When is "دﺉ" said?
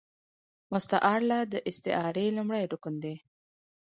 3.03-3.15